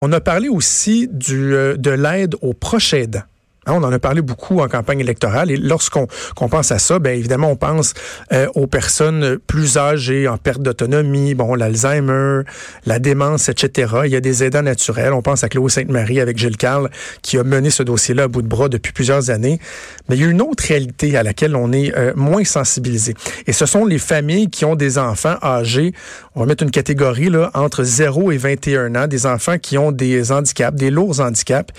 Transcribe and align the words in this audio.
On 0.00 0.12
a 0.12 0.20
parlé 0.20 0.48
aussi 0.48 1.08
du, 1.08 1.54
euh, 1.54 1.76
de 1.76 1.90
l'aide 1.90 2.36
aux 2.40 2.54
proches 2.54 2.94
aidants. 2.94 3.24
Hein, 3.68 3.74
on 3.76 3.84
en 3.84 3.92
a 3.92 3.98
parlé 3.98 4.22
beaucoup 4.22 4.60
en 4.60 4.68
campagne 4.68 5.00
électorale 5.00 5.50
et 5.50 5.56
lorsqu'on 5.56 6.06
pense 6.48 6.72
à 6.72 6.78
ça, 6.78 6.98
bien 6.98 7.12
évidemment, 7.12 7.50
on 7.50 7.56
pense 7.56 7.92
euh, 8.32 8.46
aux 8.54 8.66
personnes 8.66 9.38
plus 9.46 9.76
âgées, 9.76 10.26
en 10.26 10.38
perte 10.38 10.62
d'autonomie, 10.62 11.34
bon, 11.34 11.54
l'Alzheimer, 11.54 12.42
la 12.86 12.98
démence, 12.98 13.48
etc. 13.48 13.92
Il 14.06 14.10
y 14.10 14.16
a 14.16 14.20
des 14.20 14.42
aidants 14.42 14.62
naturels. 14.62 15.12
On 15.12 15.22
pense 15.22 15.44
à 15.44 15.48
Chloé 15.48 15.68
Sainte-Marie 15.68 16.20
avec 16.20 16.38
Gilles 16.38 16.56
Carle 16.56 16.90
qui 17.22 17.36
a 17.38 17.44
mené 17.44 17.68
ce 17.70 17.82
dossier-là 17.82 18.24
à 18.24 18.28
bout 18.28 18.42
de 18.42 18.48
bras 18.48 18.68
depuis 18.68 18.92
plusieurs 18.92 19.30
années. 19.30 19.60
Mais 20.08 20.16
il 20.16 20.22
y 20.22 20.24
a 20.24 20.28
une 20.28 20.40
autre 20.40 20.64
réalité 20.66 21.16
à 21.16 21.22
laquelle 21.22 21.54
on 21.54 21.70
est 21.72 21.94
euh, 21.96 22.12
moins 22.16 22.44
sensibilisé. 22.44 23.14
Et 23.46 23.52
ce 23.52 23.66
sont 23.66 23.84
les 23.84 23.98
familles 23.98 24.48
qui 24.48 24.64
ont 24.64 24.76
des 24.76 24.96
enfants 24.98 25.36
âgés, 25.42 25.92
on 26.34 26.40
va 26.40 26.46
mettre 26.46 26.62
une 26.62 26.70
catégorie 26.70 27.28
là, 27.28 27.50
entre 27.54 27.84
0 27.84 28.32
et 28.32 28.36
21 28.38 28.94
ans, 28.94 29.06
des 29.06 29.26
enfants 29.26 29.58
qui 29.58 29.76
ont 29.76 29.92
des 29.92 30.32
handicaps, 30.32 30.76
des 30.76 30.90
lourds 30.90 31.20
handicaps 31.20 31.72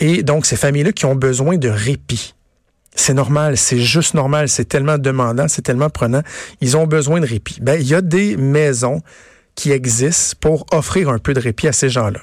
et 0.00 0.22
donc, 0.22 0.46
ces 0.46 0.56
familles-là 0.56 0.92
qui 0.92 1.04
ont 1.04 1.14
besoin 1.14 1.58
de 1.58 1.68
répit. 1.68 2.34
C'est 2.96 3.14
normal, 3.14 3.56
c'est 3.56 3.78
juste 3.78 4.14
normal, 4.14 4.48
c'est 4.48 4.64
tellement 4.64 4.98
demandant, 4.98 5.46
c'est 5.46 5.62
tellement 5.62 5.90
prenant. 5.90 6.22
Ils 6.60 6.76
ont 6.76 6.86
besoin 6.86 7.20
de 7.20 7.26
répit. 7.26 7.58
Ben, 7.60 7.80
il 7.80 7.86
y 7.86 7.94
a 7.94 8.00
des 8.00 8.36
maisons 8.36 9.00
qui 9.54 9.72
existent 9.72 10.36
pour 10.40 10.64
offrir 10.72 11.10
un 11.10 11.18
peu 11.18 11.34
de 11.34 11.40
répit 11.40 11.68
à 11.68 11.72
ces 11.72 11.90
gens-là. 11.90 12.20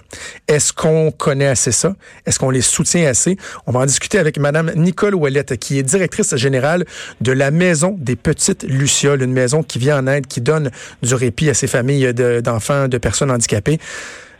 Est-ce 0.47 0.73
qu'on 0.73 1.11
connaît 1.11 1.47
assez 1.47 1.72
ça? 1.72 1.95
Est-ce 2.25 2.39
qu'on 2.39 2.50
les 2.50 2.61
soutient 2.61 3.08
assez? 3.08 3.38
On 3.67 3.72
va 3.72 3.81
en 3.81 3.86
discuter 3.86 4.17
avec 4.17 4.39
Madame 4.39 4.72
Nicole 4.75 5.14
Ouellette, 5.14 5.58
qui 5.58 5.78
est 5.78 5.84
directrice 5.84 6.36
générale 6.36 6.86
de 7.22 7.31
la 7.31 7.52
Maison 7.52 7.95
des 7.97 8.16
Petites 8.16 8.64
Lucioles, 8.64 9.22
une 9.22 9.34
maison 9.34 9.62
qui 9.62 9.78
vient 9.78 10.00
en 10.00 10.08
aide, 10.08 10.25
qui 10.25 10.41
donne 10.41 10.72
du 11.03 11.14
répit 11.14 11.50
à 11.50 11.53
ces 11.53 11.67
familles 11.67 12.14
d'enfants, 12.14 12.88
de, 12.88 12.97
personnes 12.97 13.30
handicapées. 13.30 13.78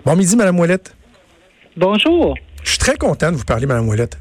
Bon 0.06 0.16
midi, 0.16 0.36
Madame 0.36 0.60
Ouellette. 0.60 0.96
Bonjour. 1.76 2.36
Je 2.68 2.72
suis 2.72 2.80
très 2.80 2.98
content 2.98 3.32
de 3.32 3.38
vous 3.38 3.46
parler, 3.46 3.66
Mme 3.66 3.88
Ouellette. 3.88 4.18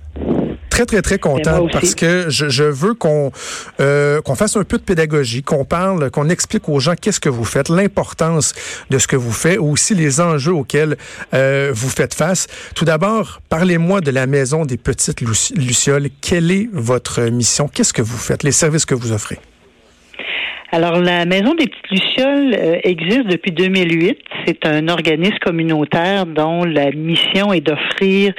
Très, 0.70 0.86
très, 0.86 1.02
très 1.02 1.18
content 1.18 1.66
parce 1.72 1.96
que 1.96 2.26
je, 2.28 2.62
veux 2.62 2.94
qu'on 2.94 3.32
euh, 3.80 4.20
qu'on 4.20 4.36
fasse 4.36 4.56
un 4.56 4.62
peu 4.62 4.78
de 4.78 4.84
pédagogie, 4.84 5.42
qu'on 5.42 5.64
parle, 5.64 6.12
qu'on 6.12 6.28
explique 6.28 6.68
aux 6.68 6.78
gens 6.78 6.94
qu'est-ce 6.94 7.18
que 7.18 7.28
vous 7.28 7.44
faites, 7.44 7.68
l'importance 7.68 8.54
de 8.88 8.98
ce 9.00 9.08
que 9.08 9.16
vous 9.16 9.32
faites, 9.32 9.58
ou 9.58 9.72
aussi 9.72 9.96
les 9.96 10.20
enjeux 10.20 10.52
auxquels 10.52 10.96
euh, 11.34 11.72
vous 11.74 11.88
faites 11.88 12.14
face. 12.14 12.46
Tout 12.76 12.84
d'abord, 12.84 13.40
parlez-moi 13.48 14.00
de 14.00 14.12
la 14.12 14.28
Maison 14.28 14.64
des 14.64 14.76
Petites 14.76 15.22
Lucioles. 15.22 16.10
Quelle 16.20 16.52
est 16.52 16.68
votre 16.72 17.22
mission? 17.22 17.66
Qu'est-ce 17.66 17.92
que 17.92 18.02
vous 18.02 18.18
faites? 18.18 18.44
Les 18.44 18.52
services 18.52 18.86
que 18.86 18.94
vous 18.94 19.10
offrez? 19.10 19.40
Alors, 20.72 20.98
la 20.98 21.24
Maison 21.26 21.54
des 21.54 21.66
Petites 21.66 21.90
Lucioles 21.90 22.54
euh, 22.54 22.80
existe 22.82 23.28
depuis 23.28 23.52
2008. 23.52 24.18
C'est 24.44 24.66
un 24.66 24.88
organisme 24.88 25.38
communautaire 25.44 26.26
dont 26.26 26.64
la 26.64 26.90
mission 26.90 27.52
est 27.52 27.60
d'offrir 27.60 28.34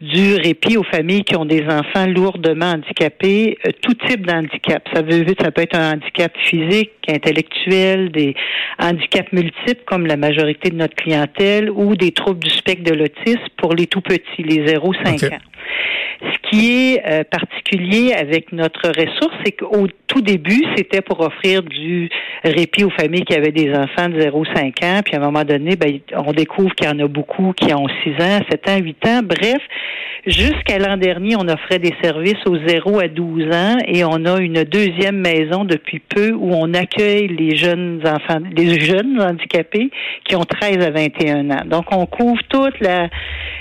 du 0.00 0.36
répit 0.36 0.76
aux 0.76 0.84
familles 0.84 1.24
qui 1.24 1.36
ont 1.36 1.44
des 1.44 1.64
enfants 1.64 2.06
lourdement 2.06 2.72
handicapés, 2.72 3.58
euh, 3.66 3.70
tout 3.80 3.94
type 3.94 4.26
d'handicap. 4.26 4.86
Ça 4.92 5.02
veut 5.02 5.24
dire 5.24 5.34
ça 5.40 5.50
peut 5.50 5.62
être 5.62 5.78
un 5.78 5.94
handicap 5.94 6.32
physique, 6.38 6.92
intellectuel, 7.08 8.10
des 8.10 8.34
handicaps 8.78 9.32
multiples 9.32 9.82
comme 9.86 10.06
la 10.06 10.16
majorité 10.16 10.70
de 10.70 10.76
notre 10.76 10.96
clientèle 10.96 11.70
ou 11.70 11.96
des 11.96 12.12
troubles 12.12 12.44
du 12.44 12.50
spectre 12.50 12.84
de 12.84 12.94
l'autisme 12.94 13.40
pour 13.56 13.74
les 13.74 13.86
tout 13.86 14.02
petits, 14.02 14.42
les 14.42 14.66
0-5 14.74 15.34
ans. 15.34 15.38
Ce 16.22 16.50
qui 16.50 16.94
est 16.94 17.02
euh, 17.06 17.24
particulier 17.24 18.12
avec 18.14 18.52
notre 18.52 18.88
ressource, 18.88 19.34
c'est 19.44 19.52
qu'au 19.52 19.86
tout 20.06 20.22
début, 20.22 20.62
c'était 20.76 21.02
pour 21.02 21.20
offrir 21.20 21.62
du 21.62 22.08
répit 22.42 22.84
aux 22.84 22.90
familles 22.90 23.24
qui 23.24 23.34
avaient 23.34 23.52
des 23.52 23.70
enfants 23.74 24.08
de 24.08 24.20
0-5 24.20 24.84
ans. 24.84 25.00
Puis 25.04 25.14
à 25.14 25.18
un 25.18 25.24
moment 25.24 25.44
donné, 25.44 25.76
ben, 25.76 25.98
on 26.14 26.32
découvre 26.32 26.74
qu'il 26.74 26.88
y 26.88 26.90
en 26.90 26.98
a 27.00 27.08
beaucoup 27.08 27.52
qui 27.52 27.72
ont 27.74 27.86
6 28.04 28.10
ans, 28.22 28.40
7 28.50 28.68
ans, 28.68 28.78
8 28.78 29.06
ans. 29.06 29.20
Bref, 29.24 29.60
jusqu'à 30.26 30.78
l'an 30.78 30.96
dernier, 30.96 31.36
on 31.36 31.48
offrait 31.48 31.78
des 31.78 31.94
services 32.02 32.44
aux 32.46 32.56
0 32.66 32.98
à 32.98 33.08
12 33.08 33.54
ans 33.54 33.76
et 33.86 34.04
on 34.04 34.24
a 34.24 34.38
une 34.40 34.64
deuxième 34.64 35.18
maison 35.18 35.64
depuis 35.64 36.00
peu 36.00 36.32
où 36.32 36.52
on 36.52 36.74
accueille 36.74 37.28
les 37.28 37.56
jeunes 37.56 38.02
enfants, 38.06 38.40
les 38.56 38.80
jeunes 38.80 39.20
handicapés 39.20 39.90
qui 40.24 40.36
ont 40.36 40.44
13 40.44 40.78
à 40.84 40.90
21 40.90 41.50
ans. 41.50 41.64
Donc, 41.66 41.86
on 41.90 42.06
couvre 42.06 42.40
toute 42.48 42.78
la, 42.80 43.08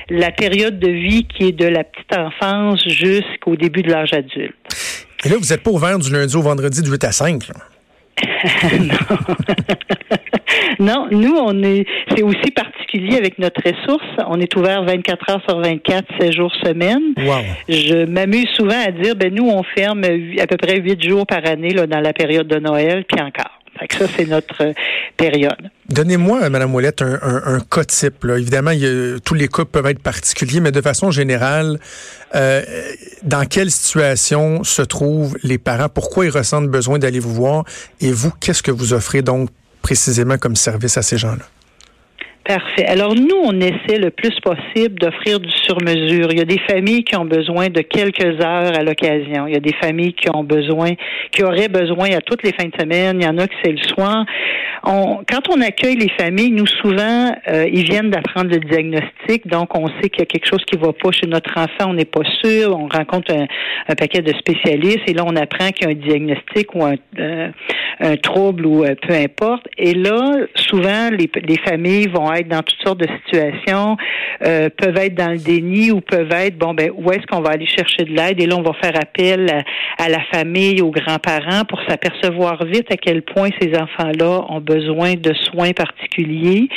la 0.09 0.31
période 0.31 0.80
de 0.80 0.90
vie 0.90 1.25
qui 1.25 1.46
est 1.46 1.58
de 1.58 1.68
la 1.68 1.84
petite 1.84 2.18
enfance 2.18 2.84
jusqu'au 2.88 3.56
début 3.56 3.81
de 3.81 3.91
l'âge 3.91 4.14
adulte. 4.14 4.56
Et 5.24 5.30
là, 5.30 5.35
vous 5.40 5.47
n'êtes 5.50 5.64
pas 5.64 5.72
ouvert 5.72 5.97
du 5.97 6.12
lundi 6.12 6.35
au 6.35 6.41
vendredi 6.41 6.81
de 6.81 6.90
8 6.90 7.03
à 7.03 7.12
5. 7.12 7.44
non. 8.80 9.18
non, 10.80 11.08
nous, 11.12 11.35
on 11.35 11.64
est, 11.64 11.85
c'est 12.09 12.24
aussi 12.24 12.52
avec 13.16 13.39
notre 13.39 13.61
ressource. 13.61 14.06
On 14.28 14.39
est 14.39 14.56
ouvert 14.56 14.83
24 14.83 15.29
heures 15.29 15.41
sur 15.47 15.59
24, 15.59 16.06
7 16.19 16.31
jours 16.31 16.51
semaine. 16.63 17.13
Wow. 17.17 17.44
Je 17.67 18.06
m'amuse 18.06 18.47
souvent 18.56 18.81
à 18.85 18.91
dire, 18.91 19.16
ben, 19.16 19.33
nous, 19.33 19.47
on 19.50 19.63
ferme 19.75 20.03
à 20.03 20.47
peu 20.47 20.57
près 20.57 20.79
8 20.79 21.03
jours 21.03 21.25
par 21.25 21.45
année, 21.45 21.73
là, 21.73 21.88
dans 21.88 22.00
la 22.00 22.13
période 22.13 22.47
de 22.47 22.59
Noël, 22.59 23.05
puis 23.07 23.22
encore. 23.22 23.51
Fait 23.79 23.88
que 23.88 23.95
ça, 23.97 24.05
c'est 24.16 24.25
notre 24.25 24.63
euh, 24.63 24.73
période. 25.17 25.69
Donnez-moi, 25.89 26.50
Mme 26.50 26.73
Ouellette, 26.73 27.01
un, 27.01 27.19
un, 27.22 27.59
cas 27.59 27.84
type. 27.84 28.23
Là. 28.23 28.38
Évidemment, 28.38 28.72
tous 29.25 29.34
les 29.34 29.50
cas 29.50 29.66
peuvent 29.66 29.85
être 29.88 30.01
particuliers, 30.01 30.61
mais 30.61 30.72
de 30.72 30.79
façon 30.79 31.11
générale, 31.11 31.78
euh, 32.35 32.61
dans 33.23 33.45
quelle 33.45 33.72
situation 33.72 34.63
se 34.63 34.81
trouvent 34.81 35.38
les 35.44 35.57
parents? 35.57 35.89
Pourquoi 35.89 36.25
ils 36.25 36.31
ressentent 36.31 36.69
besoin 36.69 37.00
d'aller 37.00 37.19
vous 37.19 37.34
voir? 37.34 37.66
Et 38.00 38.11
vous, 38.13 38.31
qu'est-ce 38.39 38.63
que 38.63 38.72
vous 38.72 38.94
offrez 38.94 39.22
donc 39.22 39.50
précisément 39.81 40.38
comme 40.38 40.55
service 40.55 40.97
à 40.97 41.01
ces 41.01 41.17
gens-là? 41.17 41.44
Parfait. 42.45 42.85
Alors 42.85 43.16
nous, 43.16 43.41
on 43.44 43.59
essaie 43.59 43.97
le 43.97 44.11
plus 44.11 44.39
possible 44.39 45.00
d'offrir 45.00 45.39
du 45.39 45.50
sur-mesure. 45.50 46.28
Il 46.29 46.38
y 46.38 46.41
a 46.41 46.45
des 46.45 46.59
familles 46.69 47.03
qui 47.03 47.16
ont 47.16 47.25
besoin 47.25 47.69
de 47.69 47.81
quelques 47.81 48.39
heures 48.39 48.78
à 48.78 48.83
l'occasion. 48.83 49.47
Il 49.47 49.53
y 49.56 49.57
a 49.57 49.59
des 49.59 49.73
familles 49.81 50.13
qui 50.13 50.29
ont 50.29 50.44
besoin, 50.44 50.91
qui 51.31 51.44
auraient 51.44 51.69
besoin 51.69 52.11
à 52.11 52.22
toutes 52.22 52.44
les 52.44 52.53
fins 52.53 52.67
de 52.67 52.79
semaine. 52.79 53.19
Il 53.19 53.25
y 53.25 53.28
en 53.28 53.39
a 53.39 53.47
qui 53.47 53.55
c'est 53.63 53.72
le 53.72 53.84
soir. 53.88 54.25
On, 54.84 55.23
quand 55.28 55.50
on 55.50 55.59
accueille 55.61 55.95
les 55.95 56.11
familles, 56.19 56.51
nous 56.51 56.67
souvent, 56.67 57.35
euh, 57.47 57.67
ils 57.73 57.84
viennent 57.84 58.11
d'apprendre 58.11 58.51
le 58.51 58.59
diagnostic, 58.59 59.47
donc 59.47 59.75
on 59.75 59.88
sait 59.88 60.09
qu'il 60.09 60.19
y 60.19 60.22
a 60.22 60.28
quelque 60.28 60.47
chose 60.47 60.63
qui 60.66 60.78
va 60.78 60.94
pas 60.94 61.11
chez 61.11 61.25
notre 61.25 61.50
enfant. 61.57 61.89
On 61.89 61.94
n'est 61.94 62.05
pas 62.05 62.22
sûr. 62.44 62.78
On 62.78 62.88
rencontre 62.88 63.34
un, 63.34 63.95
paquet 63.95 64.22
de 64.22 64.34
spécialistes 64.38 65.01
et 65.07 65.13
là, 65.13 65.23
on 65.25 65.35
apprend 65.35 65.69
qu'il 65.69 65.88
y 65.88 65.89
a 65.89 65.94
un 65.94 65.95
diagnostic 65.95 66.75
ou 66.75 66.85
un, 66.85 66.94
euh, 67.17 67.50
un 68.00 68.17
trouble 68.17 68.66
ou 68.66 68.83
euh, 68.83 68.95
peu 69.07 69.13
importe. 69.13 69.67
Et 69.78 69.94
là, 69.94 70.35
souvent, 70.56 71.09
les, 71.11 71.29
les 71.47 71.57
familles 71.57 72.07
vont 72.07 72.31
être 72.33 72.47
dans 72.47 72.61
toutes 72.61 72.81
sortes 72.83 73.00
de 73.00 73.07
situations, 73.25 73.97
euh, 74.45 74.69
peuvent 74.69 74.97
être 74.97 75.16
dans 75.16 75.31
le 75.31 75.38
déni 75.38 75.91
ou 75.91 76.01
peuvent 76.01 76.31
être, 76.31 76.57
bon, 76.57 76.73
ben, 76.73 76.91
où 76.95 77.11
est-ce 77.11 77.25
qu'on 77.28 77.41
va 77.41 77.51
aller 77.51 77.67
chercher 77.67 78.03
de 78.03 78.11
l'aide? 78.11 78.41
Et 78.41 78.45
là, 78.45 78.55
on 78.57 78.61
va 78.61 78.73
faire 78.81 78.95
appel 78.95 79.63
à, 79.97 80.09
la 80.09 80.22
famille, 80.34 80.81
aux 80.81 80.91
grands-parents 80.91 81.66
pour 81.67 81.79
s'apercevoir 81.88 82.66
vite 82.66 82.91
à 82.91 82.97
quel 82.97 83.22
point 83.22 83.50
ces 83.61 83.73
enfants-là 83.75 84.45
ont 84.50 84.61
besoin 84.61 85.13
de 85.16 85.34
soins 85.34 85.72
particuliers. 85.72 86.67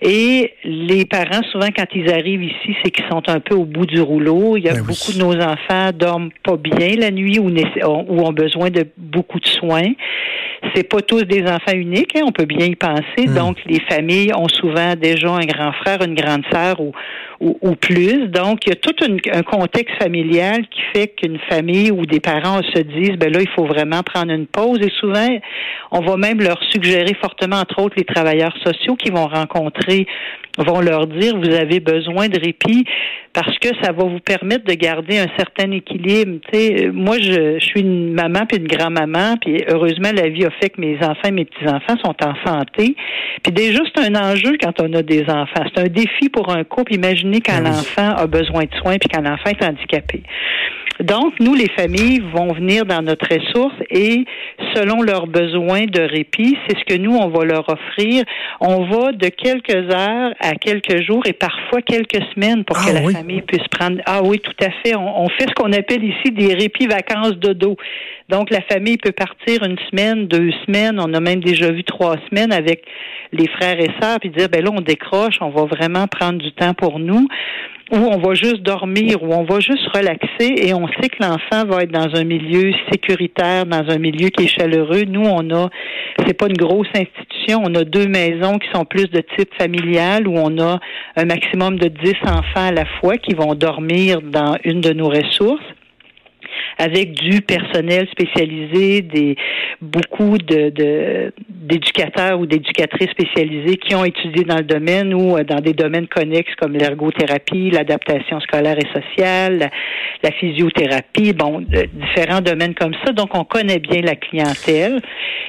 Et 0.00 0.52
les 0.64 1.04
parents, 1.04 1.42
souvent, 1.52 1.68
quand 1.76 1.86
ils 1.94 2.12
arrivent 2.12 2.42
ici, 2.42 2.74
c'est 2.82 2.90
qu'ils 2.90 3.04
sont 3.08 3.22
un 3.28 3.38
peu 3.38 3.54
au 3.54 3.64
bout 3.64 3.86
du 3.86 4.00
rouleau. 4.00 4.56
Il 4.56 4.64
y 4.64 4.68
a 4.68 4.74
ben 4.74 4.80
beaucoup 4.80 5.12
de 5.12 5.18
nos 5.18 5.34
enfants 5.40 5.90
dorment 5.94 6.30
pas 6.42 6.56
bien 6.56 6.96
la 6.98 7.10
nuit 7.10 7.38
ou, 7.38 7.48
ou 7.48 8.26
ont 8.26 8.32
besoin 8.32 8.70
de 8.70 8.84
beaucoup 8.96 9.38
de 9.38 9.46
soins. 9.46 9.92
C'est 10.74 10.88
pas 10.88 11.02
tous 11.02 11.24
des 11.24 11.42
enfants 11.42 11.72
uniques, 11.74 12.16
hein, 12.16 12.22
on 12.26 12.32
peut 12.32 12.44
bien 12.44 12.66
y 12.66 12.74
penser. 12.74 13.26
Hmm. 13.26 13.34
Donc, 13.34 13.58
les 13.66 13.80
familles 13.80 14.32
ont 14.34 14.48
souvent 14.48 14.94
déjà 14.94 15.30
un 15.30 15.44
grand 15.44 15.72
frère, 15.72 16.02
une 16.02 16.14
grande 16.14 16.44
sœur 16.52 16.80
ou, 16.80 16.92
ou, 17.42 17.74
plus. 17.74 18.28
Donc, 18.28 18.60
il 18.66 18.70
y 18.70 18.72
a 18.72 18.76
tout 18.76 18.94
un 19.32 19.42
contexte 19.42 19.96
familial 20.00 20.62
qui 20.68 20.80
fait 20.94 21.08
qu'une 21.08 21.38
famille 21.48 21.90
ou 21.90 22.06
des 22.06 22.20
parents 22.20 22.60
se 22.74 22.80
disent, 22.80 23.16
ben 23.18 23.32
là, 23.32 23.40
il 23.40 23.48
faut 23.48 23.64
vraiment 23.64 24.02
prendre 24.02 24.32
une 24.32 24.46
pause. 24.46 24.78
Et 24.80 24.90
souvent, 25.00 25.28
on 25.90 26.00
va 26.00 26.16
même 26.16 26.40
leur 26.40 26.62
suggérer 26.70 27.14
fortement, 27.20 27.56
entre 27.56 27.82
autres, 27.82 27.94
les 27.96 28.04
travailleurs 28.04 28.56
sociaux 28.64 28.94
qui 28.94 29.10
vont 29.10 29.26
rencontrer 29.26 30.06
vont 30.58 30.80
leur 30.80 31.06
dire 31.06 31.36
vous 31.36 31.54
avez 31.54 31.80
besoin 31.80 32.28
de 32.28 32.38
répit 32.38 32.84
parce 33.32 33.58
que 33.58 33.68
ça 33.82 33.92
va 33.92 34.04
vous 34.04 34.20
permettre 34.20 34.64
de 34.64 34.74
garder 34.74 35.18
un 35.18 35.28
certain 35.38 35.70
équilibre. 35.70 36.38
sais, 36.52 36.90
moi, 36.92 37.16
je, 37.18 37.58
je, 37.58 37.64
suis 37.64 37.80
une 37.80 38.12
maman 38.12 38.40
puis 38.46 38.58
une 38.58 38.68
grand-maman, 38.68 39.36
puis 39.40 39.64
heureusement, 39.68 40.10
la 40.14 40.28
vie 40.28 40.44
a 40.44 40.50
fait 40.60 40.68
que 40.68 40.80
mes 40.80 40.98
enfants 40.98 41.28
et 41.28 41.30
mes 41.30 41.46
petits-enfants 41.46 41.96
sont 42.04 42.14
en 42.22 42.34
santé. 42.44 42.94
Puis 43.42 43.52
déjà, 43.52 43.80
c'est 43.94 44.04
un 44.04 44.14
enjeu 44.14 44.58
quand 44.62 44.78
on 44.82 44.92
a 44.92 45.02
des 45.02 45.22
enfants. 45.22 45.64
C'est 45.74 45.80
un 45.80 45.88
défi 45.88 46.28
pour 46.30 46.50
un 46.50 46.64
couple. 46.64 46.94
Imaginez 46.94 47.31
quand 47.40 47.62
Ben 47.62 47.70
oui. 47.70 47.76
l'enfant 47.76 48.14
a 48.16 48.26
besoin 48.26 48.64
de 48.64 48.74
soins 48.76 48.98
puis 48.98 49.08
quand 49.08 49.22
l'enfant 49.22 49.50
est 49.50 49.64
handicapé. 49.64 50.22
Donc, 51.00 51.34
nous, 51.40 51.54
les 51.54 51.68
familles 51.70 52.20
vont 52.34 52.52
venir 52.52 52.84
dans 52.84 53.02
notre 53.02 53.26
ressource 53.34 53.74
et 53.90 54.24
selon 54.74 55.02
leurs 55.02 55.26
besoins 55.26 55.86
de 55.86 56.00
répit, 56.02 56.56
c'est 56.68 56.78
ce 56.78 56.84
que 56.84 56.98
nous, 57.00 57.14
on 57.14 57.28
va 57.28 57.44
leur 57.44 57.68
offrir. 57.68 58.24
On 58.60 58.84
va 58.84 59.12
de 59.12 59.28
quelques 59.28 59.74
heures 59.92 60.32
à 60.38 60.52
quelques 60.54 61.02
jours 61.02 61.22
et 61.26 61.32
parfois 61.32 61.82
quelques 61.82 62.22
semaines 62.34 62.64
pour 62.64 62.76
Ah 62.78 62.88
que 62.88 62.94
la 62.94 63.00
oui? 63.02 63.14
famille 63.14 63.42
puisse 63.42 63.66
prendre. 63.68 64.00
Ah 64.06 64.20
oui, 64.22 64.38
tout 64.38 64.52
à 64.64 64.70
fait. 64.84 64.94
On, 64.94 65.24
on 65.24 65.28
fait 65.30 65.48
ce 65.48 65.54
qu'on 65.54 65.72
appelle 65.72 66.04
ici 66.04 66.30
des 66.30 66.54
répits 66.54 66.86
vacances 66.86 67.36
de 67.38 67.52
dos. 67.52 67.76
Donc, 68.28 68.50
la 68.50 68.60
famille 68.70 68.98
peut 68.98 69.12
partir 69.12 69.64
une 69.64 69.78
semaine, 69.90 70.26
deux 70.26 70.50
semaines. 70.66 70.98
On 71.00 71.12
a 71.14 71.20
même 71.20 71.40
déjà 71.40 71.70
vu 71.70 71.84
trois 71.84 72.16
semaines 72.30 72.52
avec 72.52 72.84
les 73.32 73.48
frères 73.48 73.80
et 73.80 73.90
sœurs 74.00 74.18
puis 74.20 74.30
dire, 74.30 74.48
ben 74.48 74.62
là, 74.64 74.70
on 74.72 74.80
décroche, 74.80 75.36
on 75.40 75.50
va 75.50 75.64
vraiment 75.64 76.06
prendre 76.06 76.38
du 76.38 76.52
temps 76.52 76.74
pour 76.74 76.98
nous 76.98 77.26
ou 77.92 77.96
on 77.96 78.18
va 78.18 78.34
juste 78.34 78.62
dormir, 78.62 79.22
ou 79.22 79.34
on 79.34 79.44
va 79.44 79.60
juste 79.60 79.86
relaxer 79.94 80.54
et 80.56 80.72
on 80.72 80.88
sait 80.88 81.10
que 81.10 81.22
l'enfant 81.22 81.66
va 81.66 81.82
être 81.82 81.92
dans 81.92 82.08
un 82.14 82.24
milieu 82.24 82.72
sécuritaire, 82.90 83.66
dans 83.66 83.84
un 83.88 83.98
milieu 83.98 84.30
qui 84.30 84.44
est 84.44 84.48
chaleureux. 84.48 85.04
Nous, 85.06 85.24
on 85.24 85.50
a, 85.54 85.68
c'est 86.26 86.32
pas 86.32 86.46
une 86.46 86.56
grosse 86.56 86.88
institution, 86.94 87.62
on 87.64 87.74
a 87.74 87.84
deux 87.84 88.06
maisons 88.06 88.58
qui 88.58 88.68
sont 88.74 88.86
plus 88.86 89.10
de 89.10 89.22
type 89.36 89.50
familial 89.58 90.26
où 90.26 90.34
on 90.36 90.58
a 90.58 90.80
un 91.16 91.24
maximum 91.26 91.78
de 91.78 91.88
10 91.88 92.14
enfants 92.26 92.68
à 92.68 92.72
la 92.72 92.86
fois 93.00 93.18
qui 93.18 93.34
vont 93.34 93.54
dormir 93.54 94.22
dans 94.22 94.56
une 94.64 94.80
de 94.80 94.94
nos 94.94 95.08
ressources 95.08 95.62
avec 96.78 97.12
du 97.12 97.40
personnel 97.42 98.08
spécialisé, 98.10 99.02
des 99.02 99.36
beaucoup 99.80 100.38
de, 100.38 100.70
de- 100.70 101.32
d'éducateurs 101.48 102.38
ou 102.40 102.46
d'éducatrices 102.46 103.10
spécialisées 103.10 103.76
qui 103.76 103.94
ont 103.94 104.04
étudié 104.04 104.44
dans 104.44 104.56
le 104.56 104.64
domaine 104.64 105.14
ou 105.14 105.36
euh, 105.36 105.44
dans 105.44 105.60
des 105.60 105.72
domaines 105.74 106.08
connexes 106.08 106.54
comme 106.60 106.72
l'ergothérapie, 106.72 107.70
l'adaptation 107.70 108.40
scolaire 108.40 108.76
et 108.78 108.86
sociale, 109.00 109.58
la, 109.58 109.70
la 110.22 110.30
physiothérapie, 110.32 111.32
bon, 111.32 111.60
de- 111.60 111.88
différents 111.94 112.40
domaines 112.40 112.74
comme 112.74 112.94
ça. 113.04 113.12
Donc, 113.12 113.30
on 113.34 113.44
connaît 113.44 113.78
bien 113.78 114.00
la 114.02 114.16
clientèle. 114.16 115.00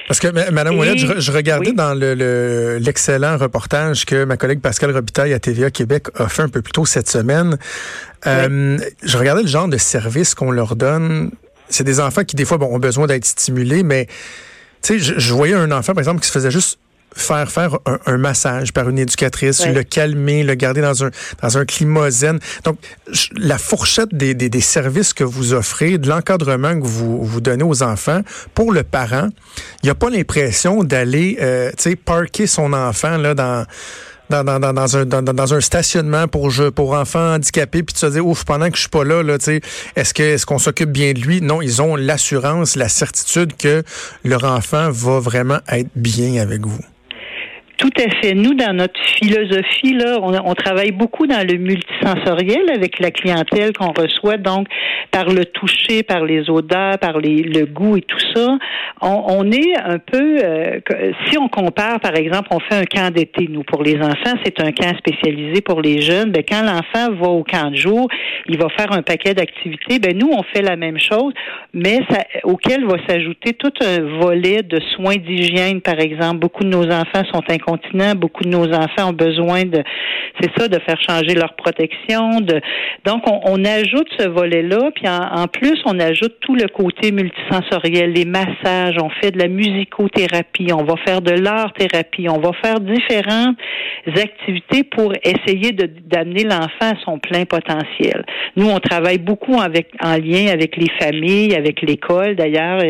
Parce 0.08 0.20
que, 0.20 0.28
ma- 0.28 0.50
Madame 0.50 0.74
Et- 0.74 0.78
Ouellette, 0.78 0.98
je, 0.98 1.20
je 1.20 1.32
regardais 1.32 1.70
oui. 1.70 1.74
dans 1.76 1.94
le- 1.94 2.14
le- 2.14 2.78
l'excellent 2.78 3.36
reportage 3.38 4.04
que 4.04 4.24
ma 4.24 4.36
collègue 4.36 4.60
Pascal 4.60 4.90
Robitaille 4.90 5.32
à 5.32 5.38
TVA 5.38 5.70
Québec 5.70 6.04
a 6.16 6.28
fait 6.28 6.42
un 6.42 6.48
peu 6.48 6.62
plus 6.62 6.72
tôt 6.72 6.84
cette 6.84 7.08
semaine. 7.08 7.56
Euh, 8.26 8.78
Je 9.02 9.16
regardais 9.18 9.42
le 9.42 9.48
genre 9.48 9.68
de 9.68 9.76
service 9.78 10.34
qu'on 10.34 10.50
leur 10.50 10.76
donne. 10.76 11.30
C'est 11.68 11.84
des 11.84 12.00
enfants 12.00 12.24
qui, 12.24 12.36
des 12.36 12.44
fois, 12.44 12.58
bon, 12.58 12.66
ont 12.74 12.78
besoin 12.78 13.06
d'être 13.06 13.24
stimulés, 13.24 13.82
mais 13.82 14.06
tu 14.82 14.94
sais, 14.94 14.98
je, 14.98 15.18
je 15.18 15.32
voyais 15.34 15.54
un 15.54 15.70
enfant, 15.72 15.92
par 15.94 16.00
exemple, 16.00 16.20
qui 16.20 16.26
se 16.28 16.32
faisait 16.32 16.50
juste 16.50 16.78
faire 17.16 17.48
faire 17.48 17.78
un, 17.86 17.98
un 18.06 18.18
massage 18.18 18.72
par 18.72 18.88
une 18.88 18.98
éducatrice, 18.98 19.64
le 19.72 19.84
calmer, 19.84 20.42
le 20.42 20.54
garder 20.56 20.80
dans 20.80 21.04
un 21.04 21.10
dans 21.40 21.58
un 21.58 21.64
climat 21.64 22.10
zen. 22.10 22.40
Donc 22.64 22.76
je- 23.12 23.28
la 23.36 23.56
fourchette 23.56 24.12
des, 24.12 24.34
des, 24.34 24.48
des 24.48 24.60
services 24.60 25.12
que 25.14 25.22
vous 25.22 25.52
offrez, 25.54 25.96
de 25.96 26.08
l'encadrement 26.08 26.74
que 26.80 26.84
vous 26.84 27.24
vous 27.24 27.40
donnez 27.40 27.62
aux 27.62 27.84
enfants, 27.84 28.22
pour 28.52 28.72
le 28.72 28.82
parent, 28.82 29.28
il 29.82 29.86
n'y 29.86 29.90
a 29.90 29.94
pas 29.94 30.10
l'impression 30.10 30.82
d'aller 30.82 31.38
euh, 31.40 31.70
tu 31.76 31.84
sais 31.90 31.94
parker 31.96 32.48
son 32.48 32.72
enfant 32.72 33.16
là 33.16 33.34
dans 33.34 33.64
dans, 34.30 34.44
dans, 34.44 34.60
dans, 34.60 34.72
dans 34.72 34.96
un, 34.96 35.06
dans, 35.06 35.22
dans 35.22 35.54
un 35.54 35.60
stationnement 35.60 36.28
pour 36.28 36.50
jeu, 36.50 36.70
pour 36.70 36.92
enfants 36.92 37.34
handicapés, 37.34 37.82
puis 37.82 37.94
de 37.94 37.98
se 37.98 38.06
dire, 38.06 38.26
ouf, 38.26 38.44
pendant 38.44 38.70
que 38.70 38.76
je 38.76 38.82
suis 38.82 38.88
pas 38.90 39.04
là, 39.04 39.22
là 39.22 39.38
tu 39.38 39.60
est-ce 39.96 40.14
que 40.14 40.22
est-ce 40.22 40.46
qu'on 40.46 40.58
s'occupe 40.58 40.90
bien 40.90 41.12
de 41.12 41.20
lui? 41.20 41.40
Non, 41.40 41.62
ils 41.62 41.82
ont 41.82 41.96
l'assurance, 41.96 42.76
la 42.76 42.88
certitude 42.88 43.56
que 43.56 43.82
leur 44.24 44.44
enfant 44.44 44.90
va 44.90 45.20
vraiment 45.20 45.58
être 45.68 45.90
bien 45.94 46.40
avec 46.40 46.66
vous. 46.66 46.80
Tout 47.76 47.90
à 47.98 48.08
fait. 48.20 48.34
Nous, 48.34 48.54
dans 48.54 48.72
notre 48.72 49.00
philosophie, 49.18 49.94
là, 49.94 50.18
on, 50.20 50.54
travaille 50.54 50.92
beaucoup 50.92 51.26
dans 51.26 51.44
le 51.46 51.58
multisensoriel 51.58 52.70
avec 52.72 53.00
la 53.00 53.10
clientèle 53.10 53.72
qu'on 53.72 53.92
reçoit, 53.92 54.36
donc 54.36 54.68
par 55.10 55.26
le 55.26 55.44
toucher, 55.44 56.02
par 56.02 56.24
les 56.24 56.48
odeurs, 56.48 56.98
par 56.98 57.18
les, 57.18 57.42
le 57.42 57.66
goût 57.66 57.96
et 57.96 58.02
tout 58.02 58.20
ça. 58.34 58.58
On, 59.02 59.24
on 59.28 59.50
est 59.50 59.76
un 59.76 59.98
peu, 59.98 60.38
euh, 60.42 60.78
si 61.26 61.38
on 61.38 61.48
compare, 61.48 61.98
par 62.00 62.14
exemple, 62.16 62.48
on 62.52 62.60
fait 62.60 62.76
un 62.76 62.84
camp 62.84 63.12
d'été, 63.12 63.48
nous, 63.50 63.64
pour 63.64 63.82
les 63.82 63.96
enfants, 63.96 64.36
c'est 64.44 64.60
un 64.60 64.70
camp 64.70 64.96
spécialisé 64.98 65.60
pour 65.60 65.80
les 65.80 66.00
jeunes. 66.00 66.30
Ben, 66.30 66.44
quand 66.48 66.62
l'enfant 66.62 67.12
va 67.12 67.28
au 67.28 67.42
camp 67.42 67.70
de 67.70 67.76
jour, 67.76 68.08
il 68.48 68.56
va 68.56 68.68
faire 68.76 68.92
un 68.92 69.02
paquet 69.02 69.34
d'activités. 69.34 69.98
Ben, 69.98 70.16
nous, 70.16 70.30
on 70.30 70.42
fait 70.54 70.62
la 70.62 70.76
même 70.76 70.98
chose, 70.98 71.32
mais 71.72 72.00
ça, 72.08 72.18
auquel 72.44 72.84
va 72.84 72.96
s'ajouter 73.08 73.54
tout 73.54 73.72
un 73.82 74.00
volet 74.20 74.62
de 74.62 74.78
soins 74.94 75.16
d'hygiène, 75.16 75.80
par 75.80 75.98
exemple. 75.98 76.38
Beaucoup 76.38 76.62
de 76.62 76.68
nos 76.68 76.84
enfants 76.84 77.24
sont 77.32 77.42
incontinents, 77.64 78.14
beaucoup 78.14 78.44
de 78.44 78.48
nos 78.48 78.72
enfants 78.72 79.10
ont 79.10 79.12
besoin 79.12 79.64
de, 79.64 79.82
c'est 80.40 80.50
ça, 80.56 80.68
de 80.68 80.78
faire 80.80 80.98
changer 81.08 81.34
leur 81.34 81.54
protection. 81.54 82.40
Donc, 83.04 83.22
on, 83.30 83.40
on 83.46 83.64
ajoute 83.64 84.08
ce 84.18 84.28
volet-là, 84.28 84.90
puis 84.94 85.08
en, 85.08 85.42
en 85.42 85.46
plus, 85.46 85.80
on 85.86 85.98
ajoute 85.98 86.36
tout 86.40 86.54
le 86.54 86.68
côté 86.68 87.12
multisensoriel, 87.12 88.12
les 88.12 88.24
massages, 88.24 88.96
on 89.02 89.10
fait 89.20 89.30
de 89.30 89.38
la 89.38 89.48
musicothérapie, 89.48 90.72
on 90.72 90.84
va 90.84 90.94
faire 91.06 91.20
de 91.20 91.32
l'art-thérapie, 91.32 92.28
on 92.28 92.40
va 92.40 92.52
faire 92.62 92.80
différentes 92.80 93.56
activités 94.06 94.84
pour 94.84 95.12
essayer 95.22 95.72
d'amener 95.72 96.44
l'enfant 96.44 96.92
à 96.92 96.94
son 97.04 97.18
plein 97.18 97.44
potentiel. 97.44 98.24
Nous, 98.56 98.68
on 98.68 98.78
travaille 98.78 99.18
beaucoup 99.18 99.60
avec, 99.60 99.88
en 100.02 100.16
lien 100.16 100.52
avec 100.52 100.76
les 100.76 100.90
familles, 101.00 101.54
avec 101.54 101.80
l'école 101.82 102.36
d'ailleurs. 102.36 102.80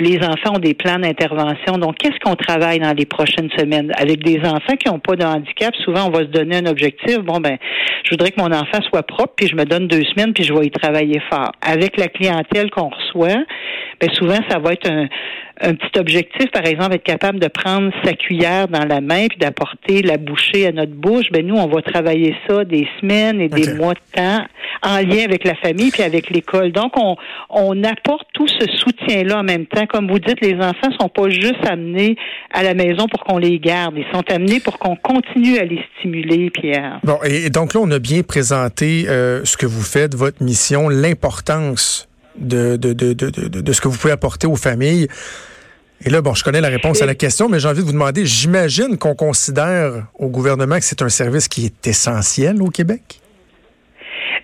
Les 0.00 0.18
enfants 0.18 0.56
ont 0.56 0.58
des 0.58 0.74
plans 0.74 0.98
d'intervention. 0.98 1.78
Donc, 1.78 1.96
qu'est-ce 1.98 2.18
qu'on 2.24 2.34
travaille 2.34 2.78
dans 2.78 2.92
les 2.92 3.06
prochaines 3.06 3.50
semaines? 3.56 3.92
Avec 4.06 4.22
des 4.22 4.38
enfants 4.40 4.76
qui 4.78 4.88
n'ont 4.88 5.00
pas 5.00 5.16
de 5.16 5.24
handicap, 5.24 5.74
souvent, 5.84 6.06
on 6.06 6.10
va 6.10 6.20
se 6.20 6.30
donner 6.30 6.58
un 6.58 6.66
objectif. 6.66 7.18
Bon, 7.18 7.40
ben, 7.40 7.58
je 8.04 8.10
voudrais 8.10 8.30
que 8.30 8.40
mon 8.40 8.52
enfant 8.52 8.80
soit 8.88 9.02
propre, 9.02 9.34
puis 9.36 9.48
je 9.48 9.56
me 9.56 9.64
donne 9.64 9.88
deux 9.88 10.04
semaines, 10.04 10.32
puis 10.32 10.44
je 10.44 10.54
vais 10.54 10.66
y 10.66 10.70
travailler 10.70 11.20
fort. 11.28 11.50
Avec 11.60 11.96
la 11.96 12.06
clientèle 12.06 12.70
qu'on 12.70 12.88
reçoit, 12.88 13.42
ben, 14.00 14.10
souvent, 14.12 14.38
ça 14.48 14.58
va 14.60 14.74
être 14.74 14.88
un, 14.88 15.08
un 15.60 15.74
petit 15.74 15.98
objectif, 15.98 16.50
par 16.50 16.66
exemple, 16.66 16.94
être 16.94 17.02
capable 17.02 17.38
de 17.38 17.48
prendre 17.48 17.90
sa 18.04 18.12
cuillère 18.12 18.68
dans 18.68 18.84
la 18.84 19.00
main 19.00 19.26
puis 19.28 19.38
d'apporter 19.38 20.02
la 20.02 20.18
bouchée 20.18 20.66
à 20.66 20.72
notre 20.72 20.92
bouche. 20.92 21.26
Ben 21.32 21.46
nous, 21.46 21.56
on 21.56 21.66
va 21.66 21.82
travailler 21.82 22.34
ça 22.46 22.64
des 22.64 22.86
semaines 23.00 23.40
et 23.40 23.48
des 23.48 23.74
mois 23.74 23.94
de 23.94 24.00
temps 24.14 24.44
en 24.82 24.98
lien 24.98 25.24
avec 25.24 25.44
la 25.44 25.54
famille 25.54 25.90
puis 25.90 26.02
avec 26.02 26.30
l'école. 26.30 26.72
Donc, 26.72 26.92
on, 26.96 27.16
on 27.48 27.82
apporte 27.84 28.26
tout 28.34 28.48
ce 28.48 28.66
soutien-là 28.66 29.38
en 29.38 29.44
même 29.44 29.66
temps. 29.66 29.86
Comme 29.86 30.10
vous 30.10 30.18
dites, 30.18 30.40
les 30.42 30.56
enfants 30.56 30.90
sont 31.00 31.08
pas 31.08 31.30
juste 31.30 31.66
amenés 31.66 32.16
à 32.52 32.62
la 32.62 32.74
maison 32.74 33.06
pour 33.08 33.24
qu'on 33.24 33.38
les 33.38 33.58
garde. 33.58 33.94
Ils 33.96 34.06
sont 34.12 34.24
amenés 34.30 34.60
pour 34.60 34.78
qu'on 34.78 34.96
continue 34.96 35.58
à 35.58 35.64
les 35.64 35.80
stimuler 35.98 36.50
à... 36.74 37.00
Bon, 37.02 37.18
et, 37.24 37.46
et 37.46 37.50
donc 37.50 37.74
là, 37.74 37.80
on 37.82 37.90
a 37.90 37.98
bien 37.98 38.22
présenté 38.22 39.06
euh, 39.08 39.44
ce 39.44 39.56
que 39.56 39.66
vous 39.66 39.82
faites, 39.82 40.14
votre 40.14 40.42
mission, 40.42 40.88
l'importance 40.88 42.08
de, 42.38 42.76
de, 42.76 42.92
de, 42.92 43.12
de, 43.12 43.30
de, 43.30 43.60
de 43.60 43.72
ce 43.72 43.80
que 43.80 43.88
vous 43.88 43.96
pouvez 43.96 44.12
apporter 44.12 44.46
aux 44.46 44.56
familles. 44.56 45.08
Et 46.04 46.10
là, 46.10 46.20
bon, 46.20 46.34
je 46.34 46.44
connais 46.44 46.60
la 46.60 46.68
réponse 46.68 47.00
à 47.00 47.06
la 47.06 47.14
question, 47.14 47.48
mais 47.48 47.58
j'ai 47.58 47.68
envie 47.68 47.80
de 47.80 47.86
vous 47.86 47.92
demander, 47.92 48.26
j'imagine 48.26 48.98
qu'on 48.98 49.14
considère 49.14 50.06
au 50.18 50.28
gouvernement 50.28 50.78
que 50.78 50.84
c'est 50.84 51.02
un 51.02 51.08
service 51.08 51.48
qui 51.48 51.64
est 51.64 51.86
essentiel 51.86 52.60
au 52.60 52.68
Québec? 52.68 53.20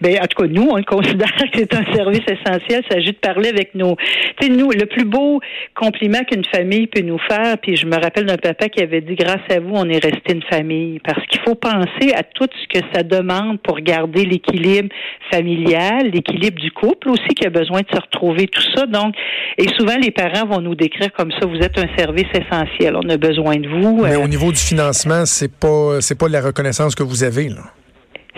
Ben, 0.02 0.18
en 0.20 0.26
tout 0.26 0.42
cas, 0.42 0.48
nous, 0.48 0.68
on 0.68 0.76
le 0.76 0.82
considère 0.82 1.32
que 1.36 1.46
c'est 1.54 1.74
un 1.74 1.84
service 1.94 2.22
essentiel. 2.26 2.82
Il 2.84 2.92
s'agit 2.92 3.12
de 3.12 3.18
parler 3.18 3.50
avec 3.50 3.72
nos. 3.76 3.94
Tu 4.40 4.46
sais, 4.46 4.52
nous, 4.52 4.70
le 4.70 4.86
plus 4.86 5.04
beau 5.04 5.40
compliment 5.76 6.18
qu'une 6.28 6.44
famille 6.44 6.88
peut 6.88 7.02
nous 7.02 7.20
faire, 7.30 7.56
puis 7.58 7.76
je 7.76 7.86
me 7.86 7.94
rappelle 7.94 8.26
d'un 8.26 8.36
papa 8.36 8.68
qui 8.68 8.82
avait 8.82 9.00
dit 9.00 9.14
grâce 9.14 9.46
à 9.48 9.60
vous, 9.60 9.74
on 9.74 9.88
est 9.88 10.02
resté 10.04 10.32
une 10.32 10.42
famille. 10.50 10.98
Parce 11.04 11.24
qu'il 11.28 11.40
faut 11.42 11.54
penser 11.54 12.12
à 12.16 12.24
tout 12.24 12.48
ce 12.52 12.78
que 12.80 12.84
ça 12.92 13.04
demande 13.04 13.60
pour 13.62 13.78
garder 13.78 14.24
l'équilibre 14.24 14.88
familial, 15.30 16.10
l'équilibre 16.12 16.60
du 16.60 16.72
couple 16.72 17.10
aussi, 17.10 17.28
qui 17.36 17.46
a 17.46 17.50
besoin 17.50 17.80
de 17.82 17.86
se 17.94 18.00
retrouver, 18.00 18.48
tout 18.48 18.62
ça. 18.74 18.86
Donc, 18.86 19.14
et 19.56 19.68
souvent, 19.78 19.96
les 20.02 20.10
parents 20.10 20.46
vont 20.46 20.60
nous 20.60 20.74
décrire 20.74 21.12
comme 21.12 21.30
ça, 21.30 21.46
vous 21.46 21.58
êtes 21.58 21.78
un 21.78 21.86
service 21.96 22.26
essentiel. 22.34 22.96
On 22.96 23.08
a 23.08 23.16
besoin 23.16 23.56
de 23.56 23.68
vous. 23.68 24.02
Mais 24.02 24.16
Euh, 24.16 24.24
au 24.24 24.28
niveau 24.28 24.50
du 24.50 24.58
financement, 24.58 25.26
c'est 25.26 25.52
pas 25.52 26.00
c'est 26.00 26.18
pas 26.18 26.28
la 26.28 26.40
reconnaissance 26.40 26.94
que 26.96 27.04
vous 27.04 27.22
avez, 27.22 27.48
là. 27.48 27.62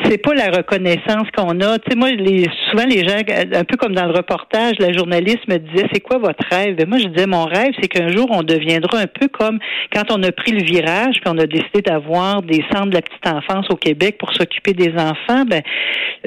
C'est 0.02 0.18
pas 0.18 0.34
la 0.34 0.50
reconnaissance 0.50 1.28
qu'on 1.36 1.60
a. 1.60 1.78
Tu 1.78 1.90
sais, 1.90 1.96
moi, 1.96 2.10
les, 2.10 2.46
souvent, 2.70 2.84
les 2.84 3.06
gens, 3.06 3.18
un 3.52 3.64
peu 3.64 3.76
comme 3.76 3.94
dans 3.94 4.06
le 4.06 4.12
reportage, 4.12 4.74
la 4.80 4.92
journaliste 4.92 5.46
me 5.48 5.58
disait, 5.58 5.86
c'est 5.92 6.00
quoi 6.00 6.18
votre 6.18 6.44
rêve? 6.50 6.76
Ben, 6.76 6.88
moi, 6.88 6.98
je 6.98 7.06
disais, 7.06 7.26
mon 7.26 7.44
rêve, 7.44 7.72
c'est 7.80 7.88
qu'un 7.88 8.08
jour, 8.08 8.26
on 8.30 8.42
deviendra 8.42 8.98
un 8.98 9.06
peu 9.06 9.28
comme 9.28 9.58
quand 9.94 10.10
on 10.10 10.22
a 10.24 10.32
pris 10.32 10.52
le 10.52 10.64
virage, 10.64 11.20
puis 11.20 11.28
on 11.28 11.38
a 11.38 11.46
décidé 11.46 11.80
d'avoir 11.82 12.42
des 12.42 12.64
centres 12.72 12.90
de 12.90 12.94
la 12.94 13.02
petite 13.02 13.26
enfance 13.26 13.66
au 13.70 13.76
Québec 13.76 14.16
pour 14.18 14.32
s'occuper 14.34 14.72
des 14.72 14.92
enfants. 14.94 15.44
Ben, 15.46 15.62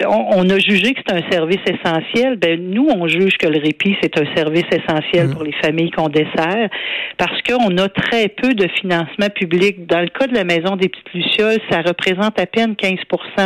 on, 0.06 0.38
on 0.38 0.50
a 0.50 0.60
jugé 0.60 0.94
que 0.94 1.02
c'est 1.06 1.16
un 1.16 1.30
service 1.30 1.62
essentiel. 1.68 2.38
Ben, 2.38 2.60
nous, 2.62 2.88
on 2.88 3.08
juge 3.08 3.38
que 3.38 3.48
le 3.48 3.60
répit, 3.60 3.98
c'est 4.02 4.18
un 4.18 4.34
service 4.36 4.66
essentiel 4.72 5.32
pour 5.32 5.44
les 5.44 5.54
familles 5.62 5.92
qu'on 5.92 6.10
dessert 6.10 6.70
parce 7.18 7.42
qu'on 7.42 7.78
a 7.78 7.90
très 7.90 8.30
peu 8.30 8.54
de 8.54 8.68
financement 8.80 9.30
public. 9.34 9.86
Dans 9.88 10.02
le 10.02 10.08
cas 10.08 10.28
de 10.28 10.34
la 10.34 10.44
Maison 10.44 10.76
des 10.76 10.88
Petites 10.88 11.14
Lucioles, 11.14 11.60
ça 11.70 11.82
représente 11.82 12.40
à 12.40 12.46
peine 12.46 12.76
15 12.76 12.96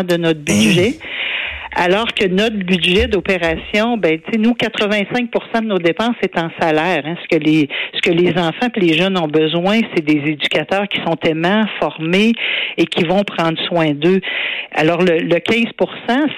de 0.03 0.10
notre 0.17 0.39
budget. 0.39 0.95
alors 1.75 2.07
que 2.13 2.27
notre 2.27 2.57
budget 2.57 3.07
d'opération, 3.07 3.97
ben, 3.97 4.19
tu 4.19 4.33
sais, 4.33 4.37
nous, 4.37 4.51
85% 4.51 5.61
de 5.61 5.67
nos 5.67 5.77
dépenses 5.77 6.15
est 6.21 6.37
en 6.37 6.49
salaire. 6.59 7.01
Hein. 7.05 7.15
Ce 7.23 7.27
que 7.35 7.41
les, 7.41 7.69
ce 7.93 8.01
que 8.01 8.11
les 8.11 8.31
enfants 8.31 8.67
et 8.75 8.79
les 8.79 8.93
jeunes 8.93 9.17
ont 9.17 9.27
besoin, 9.27 9.79
c'est 9.95 10.03
des 10.03 10.21
éducateurs 10.31 10.87
qui 10.87 10.99
sont 11.05 11.17
aimants, 11.23 11.65
formés 11.79 12.33
et 12.77 12.85
qui 12.85 13.05
vont 13.05 13.23
prendre 13.23 13.57
soin 13.67 13.91
d'eux. 13.91 14.19
Alors, 14.73 15.01
le, 15.01 15.19
le 15.19 15.35
15% 15.35 15.71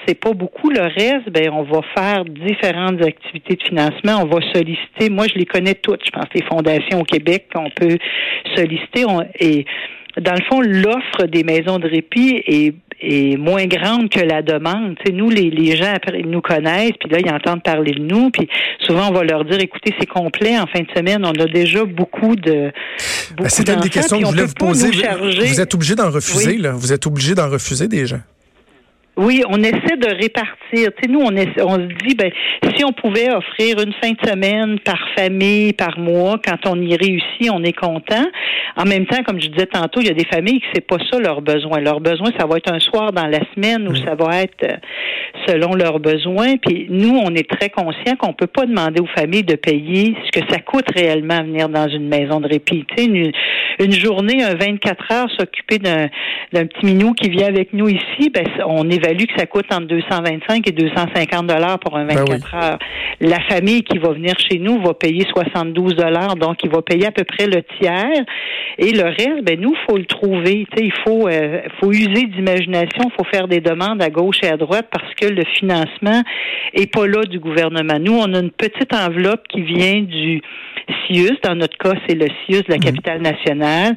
c'est 0.08 0.20
pas 0.20 0.34
beaucoup. 0.34 0.70
Le 0.70 0.82
reste, 0.82 1.30
ben, 1.32 1.50
on 1.51 1.63
va 1.63 1.82
faire 1.96 2.25
différentes 2.25 3.01
activités 3.03 3.56
de 3.56 3.63
financement. 3.63 4.22
On 4.22 4.25
va 4.25 4.39
solliciter. 4.53 5.10
Moi, 5.10 5.25
je 5.34 5.39
les 5.39 5.46
connais 5.46 5.75
toutes. 5.75 6.01
Je 6.06 6.12
pense 6.12 6.27
les 6.36 6.44
fondations 6.44 7.01
au 7.01 7.06
Québec 7.06 7.48
qu'on 7.53 7.70
peut 7.72 7.98
solliciter. 8.56 9.06
et 9.39 9.65
dans 10.22 10.34
le 10.34 10.41
fond, 10.50 10.62
l'offre 10.62 11.27
des 11.27 11.43
maisons 11.43 11.79
de 11.79 11.88
répit 11.88 12.43
est, 12.46 12.75
est 13.01 13.38
moins 13.38 13.65
grande 13.65 14.10
que 14.10 14.20
la 14.20 14.41
demande. 14.41 14.96
sais, 15.05 15.12
nous, 15.12 15.29
les, 15.29 15.50
les 15.50 15.75
gens, 15.75 15.91
après, 15.93 16.20
ils 16.20 16.29
nous 16.29 16.41
connaissent, 16.41 16.93
puis 17.00 17.10
là, 17.10 17.20
ils 17.20 17.32
entendent 17.32 17.63
parler 17.63 17.93
de 17.93 18.01
nous, 18.01 18.29
puis 18.29 18.48
souvent, 18.79 19.10
on 19.10 19.13
va 19.13 19.24
leur 19.24 19.43
dire, 19.46 19.60
écoutez, 19.60 19.93
c'est 20.00 20.05
complet, 20.05 20.58
en 20.60 20.67
fin 20.67 20.82
de 20.82 20.88
semaine, 20.96 21.25
on 21.25 21.32
a 21.32 21.46
déjà 21.46 21.84
beaucoup 21.86 22.36
de... 22.36 22.72
Ben, 23.38 23.50
c'est 23.50 23.67
une 23.70 23.79
des 23.79 23.89
questions 23.89 24.20
que 24.20 24.25
je 24.25 24.29
voulais 24.29 24.46
vous 24.46 24.53
poser. 24.53 24.91
Vous 24.91 25.62
êtes 25.62 25.74
obligé 25.74 25.96
d'en 25.96 26.12
refuser, 26.12 26.58
là. 26.58 26.74
Vous 26.74 26.93
êtes 26.93 27.08
obligé 27.08 27.34
d'en 27.34 27.50
refuser 27.50 27.88
des 27.88 28.05
gens. 28.05 28.22
Oui, 29.15 29.43
on 29.48 29.58
essaie 29.60 29.98
de 29.98 30.08
répartir. 30.08 30.58
Tu 30.72 31.03
sais, 31.03 31.08
nous, 31.08 31.20
on, 31.20 31.32
on 31.32 31.75
se 31.75 32.05
dit, 32.05 32.15
ben, 32.15 32.32
si 32.75 32.84
on 32.84 32.91
pouvait 32.91 33.32
offrir 33.32 33.79
une 33.79 33.93
fin 34.01 34.12
de 34.12 34.27
semaine 34.27 34.79
par 34.79 35.00
famille, 35.15 35.74
par 35.74 36.00
mois, 36.00 36.39
quand 36.43 36.58
on 36.67 36.82
y 36.82 36.96
réussit, 36.96 37.51
on 37.51 37.63
est 37.63 37.77
content. 37.77 38.25
En 38.75 38.86
même 38.86 39.05
temps, 39.05 39.22
comme 39.24 39.39
je 39.39 39.50
disais 39.50 39.67
tantôt, 39.67 40.01
il 40.01 40.08
y 40.08 40.10
a 40.10 40.15
des 40.15 40.25
familles 40.25 40.60
qui 40.62 40.67
c'est 40.74 40.88
pas 40.88 40.98
ça 41.12 41.20
leur 41.20 41.41
besoin. 41.41 41.79
Leur 41.79 42.00
besoin, 42.00 42.29
ça 42.39 42.48
va 42.48 42.58
être 42.58 42.74
un 42.74 42.79
soir 42.79 43.12
dans 43.12 43.27
la 43.27 43.39
semaine 43.53 43.88
ou 43.88 43.91
mm. 43.91 43.98
ça 43.98 44.15
va 44.15 44.41
être 44.41 44.63
euh, 44.63 44.77
selon 45.48 45.75
leurs 45.75 46.00
besoins. 46.00 46.58
Puis 46.58 46.88
nous, 46.89 47.15
on 47.15 47.36
est 47.36 47.48
très 47.48 47.70
conscients 47.70 48.15
qu'on 48.17 48.34
peut 48.34 48.48
pas 48.48 48.65
demander 48.65 49.00
aux 49.00 49.08
familles 49.15 49.43
de 49.43 49.55
payer 49.55 50.15
ce 50.25 50.39
que 50.39 50.48
ça 50.51 50.60
coûte 50.60 50.89
réellement 50.96 51.43
venir 51.43 51.70
dans 51.70 51.88
une 51.88 52.08
maison 52.08 52.39
de 52.39 52.48
répit. 52.48 52.86
Tu 52.96 53.03
sais, 53.03 53.05
une, 53.05 53.32
une 53.79 53.91
journée, 53.91 54.43
un 54.43 54.55
24 54.55 55.12
heures, 55.12 55.29
s'occuper 55.38 55.77
d'un, 55.77 56.08
d'un 56.51 56.65
petit 56.65 56.86
minou 56.86 57.13
qui 57.13 57.29
vient 57.29 57.48
avec 57.48 57.74
nous 57.74 57.89
ici, 57.89 58.32
ben, 58.34 58.46
on 58.65 58.89
est 58.89 59.02
évalue 59.03 59.25
que 59.25 59.38
ça 59.38 59.45
coûte 59.45 59.65
entre 59.72 59.88
225 59.88 60.67
et 60.67 60.72
250 60.72 61.48
dollars 61.48 61.79
pour 61.79 61.98
un 61.98 62.05
24 62.05 62.27
ben 62.27 62.57
heures. 62.57 62.79
La 63.22 63.39
famille 63.41 63.83
qui 63.83 63.98
va 63.98 64.10
venir 64.10 64.33
chez 64.39 64.60
nous 64.60 64.81
va 64.81 64.93
payer 64.93 65.25
72 65.29 65.95
dollars, 65.95 66.36
donc 66.36 66.57
il 66.63 66.69
va 66.69 66.81
payer 66.81 67.07
à 67.07 67.12
peu 67.12 67.24
près 67.24 67.48
le 67.48 67.62
tiers. 67.79 68.25
Et 68.77 68.91
le 68.91 69.03
reste, 69.03 69.43
ben 69.43 69.60
nous, 69.60 69.75
faut 69.88 69.98
le 69.98 70.05
trouver. 70.05 70.65
il 70.77 70.93
faut, 71.05 71.27
euh, 71.27 71.62
faut 71.79 71.91
user 71.91 72.25
d'imagination, 72.25 73.10
faut 73.17 73.25
faire 73.31 73.48
des 73.48 73.62
demandes 73.62 74.01
à 74.01 74.10
gauche 74.10 74.38
et 74.43 74.48
à 74.48 74.57
droite 74.57 74.88
parce 74.91 75.13
que 75.15 75.27
le 75.27 75.43
financement 75.57 76.22
est 76.74 76.91
pas 76.91 77.07
là 77.07 77.24
du 77.24 77.39
gouvernement. 77.39 78.00
Nous, 78.00 78.13
on 78.13 78.33
a 78.33 78.39
une 78.39 78.51
petite 78.51 78.93
enveloppe 78.93 79.48
qui 79.48 79.62
vient 79.62 80.01
du 80.01 80.41
CIUS. 81.07 81.38
Dans 81.43 81.55
notre 81.55 81.77
cas, 81.77 81.93
c'est 82.07 82.15
le 82.15 82.27
CIUS 82.27 82.63
de 82.63 82.69
la 82.69 82.77
mhm. 82.77 82.83
capitale 82.83 83.22
nationale. 83.22 83.95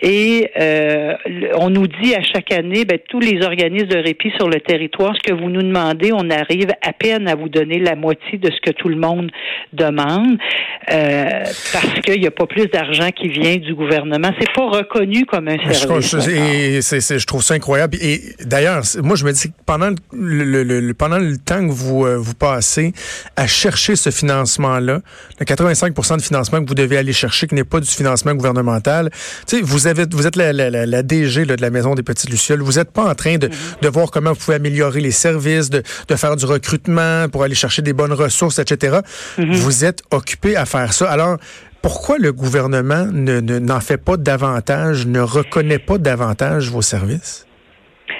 Et 0.00 0.50
euh, 0.60 1.14
on 1.58 1.70
nous 1.70 1.86
dit 1.86 2.14
à 2.14 2.22
chaque 2.22 2.52
année, 2.52 2.84
ben, 2.84 2.98
tous 3.08 3.20
les 3.20 3.44
organismes 3.44 3.88
de 3.88 3.98
répit 3.98 4.32
sur 4.38 4.41
le 4.48 4.60
territoire, 4.60 5.14
ce 5.16 5.32
que 5.32 5.34
vous 5.34 5.50
nous 5.50 5.62
demandez, 5.62 6.12
on 6.12 6.30
arrive 6.30 6.70
à 6.82 6.92
peine 6.92 7.28
à 7.28 7.34
vous 7.34 7.48
donner 7.48 7.78
la 7.78 7.96
moitié 7.96 8.38
de 8.38 8.50
ce 8.50 8.60
que 8.60 8.70
tout 8.70 8.88
le 8.88 8.96
monde 8.96 9.30
demande, 9.72 10.38
euh, 10.90 11.44
parce 11.72 12.00
qu'il 12.04 12.20
n'y 12.20 12.26
a 12.26 12.30
pas 12.30 12.46
plus 12.46 12.66
d'argent 12.66 13.10
qui 13.10 13.28
vient 13.28 13.56
du 13.56 13.74
gouvernement. 13.74 14.30
C'est 14.38 14.52
pas 14.52 14.68
reconnu 14.68 15.24
comme 15.26 15.48
un 15.48 15.58
service. 15.58 16.10
Je, 16.10 17.18
je 17.18 17.26
trouve 17.26 17.42
ça 17.42 17.54
incroyable. 17.54 17.96
Et 18.00 18.20
d'ailleurs, 18.44 18.82
moi, 19.02 19.16
je 19.16 19.24
me 19.24 19.32
dis 19.32 19.48
que 19.48 19.54
pendant 19.66 19.90
le, 20.12 20.92
pendant 20.92 21.18
le 21.18 21.36
temps 21.36 21.66
que 21.66 21.72
vous, 21.72 22.04
euh, 22.04 22.16
vous 22.16 22.34
passez 22.34 22.92
à 23.36 23.46
chercher 23.46 23.96
ce 23.96 24.10
financement-là, 24.10 25.00
le 25.40 25.44
85% 25.44 26.16
de 26.16 26.22
financement 26.22 26.62
que 26.62 26.68
vous 26.68 26.74
devez 26.74 26.96
aller 26.96 27.12
chercher, 27.12 27.46
qui 27.46 27.54
n'est 27.54 27.64
pas 27.64 27.80
du 27.80 27.90
financement 27.90 28.34
gouvernemental, 28.34 29.10
tu 29.46 29.56
sais, 29.58 29.62
vous, 29.62 29.86
avez, 29.86 30.04
vous 30.10 30.26
êtes 30.26 30.36
la, 30.36 30.52
la, 30.52 30.70
la 30.70 31.02
DG 31.02 31.44
de 31.44 31.54
la 31.60 31.70
Maison 31.70 31.94
des 31.94 32.02
Petites 32.02 32.30
Lucioles. 32.30 32.60
Vous 32.60 32.78
n'êtes 32.78 32.90
pas 32.90 33.08
en 33.08 33.14
train 33.14 33.36
de, 33.38 33.48
mm-hmm. 33.48 33.82
de 33.82 33.88
voir 33.88 34.10
comment 34.10 34.31
vous 34.32 34.38
pouvez 34.38 34.56
améliorer 34.56 35.00
les 35.00 35.10
services, 35.10 35.70
de, 35.70 35.82
de 36.08 36.16
faire 36.16 36.36
du 36.36 36.44
recrutement 36.44 37.28
pour 37.30 37.42
aller 37.42 37.54
chercher 37.54 37.82
des 37.82 37.92
bonnes 37.92 38.12
ressources, 38.12 38.58
etc. 38.58 38.98
Mm-hmm. 39.38 39.52
Vous 39.52 39.84
êtes 39.84 40.02
occupé 40.10 40.56
à 40.56 40.66
faire 40.66 40.92
ça. 40.92 41.10
Alors, 41.10 41.38
pourquoi 41.82 42.16
le 42.18 42.32
gouvernement 42.32 43.06
ne, 43.12 43.40
n'en 43.40 43.80
fait 43.80 43.98
pas 43.98 44.16
davantage, 44.16 45.06
ne 45.06 45.20
reconnaît 45.20 45.80
pas 45.80 45.98
davantage 45.98 46.70
vos 46.70 46.82
services? 46.82 47.46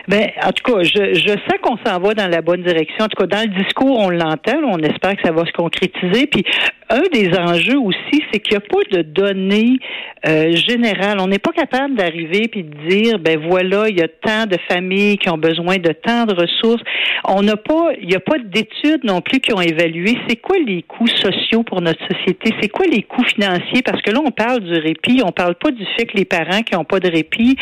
Ben, 0.08 0.30
en 0.42 0.50
tout 0.50 0.72
cas, 0.72 0.82
je, 0.82 1.14
je 1.14 1.28
sais 1.28 1.58
qu'on 1.62 1.76
s'en 1.86 2.00
va 2.00 2.14
dans 2.14 2.26
la 2.26 2.42
bonne 2.42 2.62
direction. 2.62 3.04
En 3.04 3.08
tout 3.08 3.22
cas, 3.22 3.26
dans 3.26 3.42
le 3.42 3.62
discours, 3.62 3.98
on 4.00 4.10
l'entend. 4.10 4.58
On 4.64 4.78
espère 4.78 5.16
que 5.16 5.22
ça 5.24 5.32
va 5.32 5.44
se 5.46 5.52
concrétiser. 5.52 6.26
Puis, 6.26 6.44
un 6.92 7.08
des 7.10 7.30
enjeux 7.38 7.78
aussi, 7.78 8.22
c'est 8.30 8.38
qu'il 8.38 8.52
n'y 8.52 8.58
a 8.58 8.60
pas 8.60 8.98
de 8.98 9.02
données 9.02 9.78
euh, 10.26 10.54
générales. 10.54 11.18
On 11.20 11.26
n'est 11.26 11.38
pas 11.38 11.52
capable 11.52 11.94
d'arriver 11.94 12.48
puis 12.48 12.64
de 12.64 12.88
dire, 12.88 13.18
ben 13.18 13.40
voilà, 13.48 13.88
il 13.88 13.98
y 13.98 14.02
a 14.02 14.08
tant 14.08 14.44
de 14.44 14.58
familles 14.70 15.16
qui 15.16 15.30
ont 15.30 15.38
besoin 15.38 15.78
de 15.78 15.92
tant 15.92 16.26
de 16.26 16.34
ressources. 16.34 16.82
On 17.24 17.42
n'a 17.42 17.56
pas, 17.56 17.92
il 18.00 18.08
n'y 18.08 18.14
a 18.14 18.20
pas 18.20 18.38
d'études 18.38 19.04
non 19.04 19.22
plus 19.22 19.40
qui 19.40 19.54
ont 19.54 19.60
évalué 19.60 20.18
c'est 20.28 20.36
quoi 20.36 20.58
les 20.58 20.82
coûts 20.82 21.06
sociaux 21.06 21.62
pour 21.62 21.80
notre 21.80 22.00
société, 22.08 22.52
c'est 22.60 22.68
quoi 22.68 22.86
les 22.86 23.02
coûts 23.02 23.24
financiers, 23.24 23.82
parce 23.82 24.02
que 24.02 24.10
là, 24.10 24.20
on 24.24 24.30
parle 24.30 24.60
du 24.60 24.74
répit, 24.74 25.22
on 25.24 25.32
parle 25.32 25.54
pas 25.54 25.70
du 25.70 25.84
fait 25.96 26.04
que 26.06 26.16
les 26.16 26.24
parents 26.26 26.62
qui 26.62 26.74
n'ont 26.74 26.84
pas 26.84 27.00
de 27.00 27.10
répit, 27.10 27.56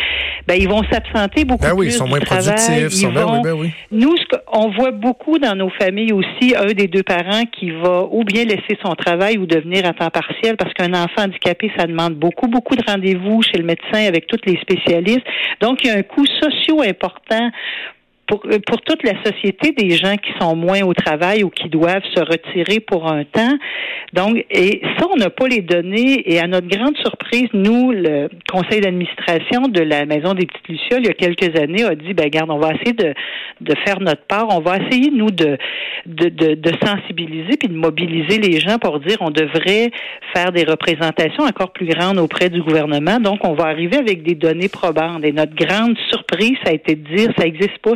ben 0.49 0.57
ils 0.59 0.69
vont 0.69 0.83
s'absenter 0.91 1.45
beaucoup 1.45 1.63
ben 1.63 1.73
oui, 1.75 1.87
plus 1.87 1.95
ils 1.95 1.99
sont 1.99 2.09
moins 2.09 2.21
productifs. 2.21 2.89
Sont, 2.89 3.13
ben 3.13 3.27
oui, 3.31 3.39
ben 3.45 3.53
oui. 3.53 3.71
Nous, 3.93 4.15
on 4.53 4.71
voit 4.71 4.91
beaucoup 4.91 5.39
dans 5.39 5.55
nos 5.55 5.71
familles 5.71 6.13
aussi 6.13 6.55
un 6.57 6.73
des 6.73 6.89
deux 6.89 7.03
parents 7.03 7.45
qui 7.45 7.71
va 7.71 8.09
ou 8.11 8.25
bien 8.25 8.45
laisser 8.45 8.77
son 8.83 8.95
travail 8.95 9.20
ou 9.39 9.47
devenir 9.47 9.87
à 9.87 9.93
temps 9.93 10.11
partiel 10.11 10.57
parce 10.57 10.73
qu'un 10.75 10.93
enfant 10.95 11.23
handicapé, 11.25 11.71
ça 11.77 11.87
demande 11.87 12.15
beaucoup, 12.15 12.49
beaucoup 12.49 12.75
de 12.75 12.83
rendez-vous 12.87 13.43
chez 13.43 13.59
le 13.59 13.65
médecin 13.65 14.07
avec 14.07 14.27
tous 14.27 14.41
les 14.47 14.59
spécialistes. 14.59 15.27
Donc, 15.61 15.85
il 15.85 15.89
y 15.89 15.91
a 15.91 15.97
un 15.97 16.03
coût 16.03 16.25
socio 16.27 16.83
important 16.83 17.51
pour, 18.31 18.43
euh, 18.47 18.59
pour 18.67 18.81
toute 18.83 19.03
la 19.03 19.15
société 19.25 19.73
des 19.73 19.91
gens 19.91 20.17
qui 20.17 20.31
sont 20.41 20.55
moins 20.55 20.83
au 20.83 20.95
travail 20.95 21.43
ou 21.43 21.51
qui 21.51 21.69
doivent 21.69 22.05
se 22.15 22.21
retirer 22.21 22.79
pour 22.81 23.11
un 23.11 23.25
temps. 23.25 23.59
Donc, 24.13 24.45
et 24.51 24.81
ça, 24.99 25.07
on 25.13 25.17
n'a 25.17 25.31
pas 25.31 25.49
les 25.49 25.61
données. 25.61 26.23
Et 26.33 26.39
à 26.39 26.47
notre 26.47 26.69
grande 26.69 26.97
surprise, 26.99 27.49
nous, 27.53 27.91
le 27.93 28.29
conseil 28.51 28.81
d'administration 28.81 29.63
de 29.63 29.81
la 29.81 30.07
Maison 30.07 30.35
des 30.35 30.47
Petites 30.47 30.69
Lucioles, 30.69 31.01
il 31.01 31.07
y 31.07 31.11
a 31.11 31.15
quelques 31.15 31.57
années, 31.61 31.85
a 31.85 31.95
dit, 31.95 32.15
ben, 32.15 32.29
garde, 32.29 32.51
on 32.51 32.59
va 32.59 32.73
essayer 32.75 32.93
de, 32.93 33.15
de 33.61 33.75
faire 33.85 34.01
notre 34.01 34.23
part. 34.23 34.47
On 34.51 34.61
va 34.61 34.79
essayer, 34.79 35.11
nous, 35.11 35.31
de, 35.31 35.59
de, 36.07 36.29
de, 36.29 36.73
sensibiliser 36.85 37.57
puis 37.59 37.69
de 37.69 37.75
mobiliser 37.75 38.39
les 38.39 38.61
gens 38.61 38.79
pour 38.79 39.01
dire, 39.01 39.17
on 39.21 39.31
devrait 39.31 39.91
faire 40.35 40.53
des 40.53 40.65
représentations 40.65 41.45
encore 41.45 41.73
plus 41.73 41.87
grandes 41.87 42.19
auprès 42.19 42.49
du 42.49 42.63
gouvernement. 42.63 43.19
Donc, 43.19 43.41
on 43.45 43.55
va 43.55 43.65
arriver 43.65 43.97
avec 43.97 44.23
des 44.23 44.35
données 44.35 44.69
probantes. 44.69 45.25
Et 45.25 45.33
notre 45.33 45.55
grande 45.55 45.97
surprise, 46.09 46.57
ça 46.65 46.71
a 46.71 46.75
été 46.75 46.95
de 46.95 47.17
dire, 47.17 47.31
ça 47.37 47.45
n'existe 47.45 47.79
pas, 47.79 47.93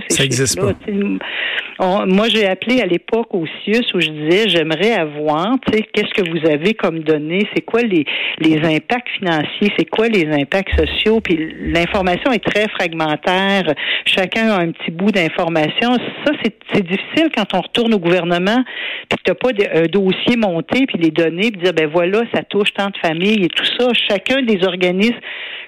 moi, 1.81 2.29
j'ai 2.29 2.47
appelé 2.47 2.81
à 2.81 2.87
l'époque 2.87 3.35
au 3.35 3.47
CIUS 3.47 3.85
où 3.95 4.01
je 4.01 4.09
disais, 4.09 4.49
j'aimerais 4.49 4.93
avoir, 4.93 5.57
tu 5.67 5.77
sais, 5.77 5.85
qu'est-ce 5.93 6.13
que 6.15 6.29
vous 6.31 6.49
avez 6.49 6.75
comme 6.75 7.01
données? 7.01 7.47
C'est 7.55 7.63
quoi 7.63 7.83
les, 7.83 8.05
les 8.39 8.59
impacts 8.65 9.09
financiers? 9.19 9.73
C'est 9.79 9.89
quoi 9.89 10.09
les 10.09 10.27
impacts 10.27 10.79
sociaux? 10.79 11.21
Puis 11.21 11.37
l'information 11.61 12.33
est 12.33 12.45
très 12.45 12.69
fragmentaire. 12.69 13.65
Chacun 14.05 14.51
a 14.51 14.61
un 14.61 14.71
petit 14.73 14.91
bout 14.91 15.11
d'information. 15.11 15.95
Ça, 16.25 16.33
c'est 16.43 16.83
difficile 16.83 17.31
quand 17.37 17.55
on 17.55 17.61
retourne 17.61 17.95
au 17.95 17.99
gouvernement 17.99 18.65
puis 19.09 19.19
que 19.19 19.31
tu 19.31 19.35
pas 19.35 19.51
un 19.75 19.87
dossier 19.87 20.37
monté 20.37 20.87
puis 20.87 20.99
les 20.99 21.11
données 21.11 21.51
puis 21.51 21.61
dire, 21.63 21.73
ben 21.73 21.89
voilà, 21.93 22.23
ça 22.35 22.43
touche 22.43 22.73
tant 22.75 22.89
de 22.89 22.97
familles 23.03 23.45
et 23.45 23.49
tout 23.49 23.65
ça. 23.79 23.89
Chacun 24.09 24.43
des 24.43 24.65
organismes 24.65 25.19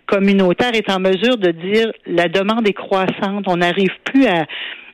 communautaires 0.07 0.75
est 0.75 0.91
en 0.91 1.01
mesure 1.01 1.37
de 1.37 1.51
dire, 1.51 1.93
la 2.07 2.29
demande 2.29 2.67
est 2.69 2.73
croissante. 2.73 3.45
On 3.47 3.59
n'arrive 3.59 3.93
plus 4.05 4.27
à 4.27 4.47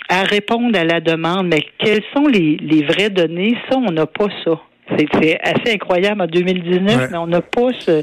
à 0.09 0.25
répondre 0.25 0.79
à 0.79 0.85
la 0.85 1.01
demande. 1.01 1.49
Mais 1.49 1.65
quelles 1.79 2.03
sont 2.15 2.27
les, 2.27 2.57
les 2.57 2.85
vraies 2.85 3.11
données? 3.11 3.57
Ça, 3.71 3.79
on 3.79 3.91
n'a 3.91 4.07
pas 4.07 4.29
ça. 4.45 4.61
C'est 4.99 5.39
assez 5.41 5.75
incroyable 5.75 6.23
en 6.23 6.27
2019, 6.27 7.11
mais 7.11 7.19
on 7.19 7.27
n'a 7.27 7.41
pas 7.41 7.69
ce, 7.81 8.03